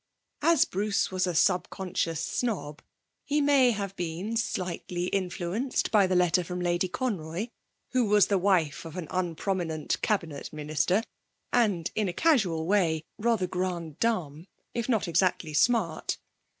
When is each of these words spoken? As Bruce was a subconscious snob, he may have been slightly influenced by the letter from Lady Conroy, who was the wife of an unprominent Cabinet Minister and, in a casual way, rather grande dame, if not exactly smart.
As 0.41 0.65
Bruce 0.65 1.11
was 1.11 1.27
a 1.27 1.35
subconscious 1.35 2.25
snob, 2.25 2.81
he 3.23 3.39
may 3.39 3.69
have 3.69 3.95
been 3.95 4.35
slightly 4.35 5.09
influenced 5.09 5.91
by 5.91 6.07
the 6.07 6.15
letter 6.15 6.43
from 6.43 6.59
Lady 6.59 6.87
Conroy, 6.87 7.49
who 7.91 8.05
was 8.05 8.25
the 8.25 8.39
wife 8.39 8.83
of 8.83 8.97
an 8.97 9.07
unprominent 9.11 10.01
Cabinet 10.01 10.51
Minister 10.51 11.03
and, 11.53 11.91
in 11.93 12.09
a 12.09 12.13
casual 12.13 12.65
way, 12.65 13.03
rather 13.19 13.45
grande 13.45 13.99
dame, 13.99 14.47
if 14.73 14.89
not 14.89 15.07
exactly 15.07 15.53
smart. 15.53 16.17